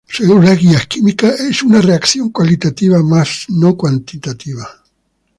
[0.11, 4.67] Según las guías químicas es una reacción cualitativa, mas no cuantitativa.